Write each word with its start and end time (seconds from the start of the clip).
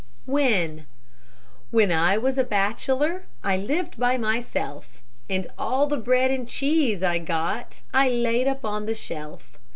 WHEN 0.25 0.87
When 1.69 1.91
I 1.91 2.17
was 2.17 2.39
a 2.39 2.43
bachelor 2.43 3.25
I 3.43 3.55
lived 3.55 3.99
by 3.99 4.17
myself; 4.17 4.99
And 5.29 5.45
all 5.59 5.85
the 5.85 5.95
bread 5.97 6.31
and 6.31 6.49
cheese 6.49 7.03
I 7.03 7.19
got 7.19 7.81
I 7.93 8.09
laid 8.09 8.47
up 8.47 8.65
on 8.65 8.87
the 8.87 8.95
shelf. 8.95 9.59